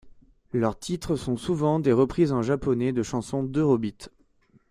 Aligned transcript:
Leurs 0.51 0.79
titres 0.79 1.15
sont 1.15 1.37
souvent 1.37 1.79
des 1.79 1.91
reprises 1.93 2.31
en 2.31 2.41
japonais 2.41 2.91
de 2.91 3.03
chansons 3.03 3.43
d'eurobeat. 3.43 4.09